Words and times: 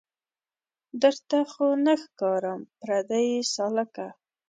درته 1.01 1.39
خو 1.51 1.65
نه 1.85 1.93
ښکارم 2.03 2.61
پردۍ 2.81 3.27
سالکه 3.53 4.07